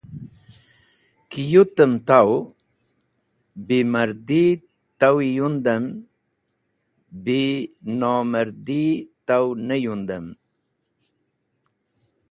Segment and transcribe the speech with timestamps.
[1.29, 2.29] Ki yutem taw,
[3.65, 4.43] beh mardi
[4.99, 5.83] tawi yundem,
[7.23, 7.53] beh
[7.99, 8.83] nomardi
[9.27, 10.25] taw neh yundem.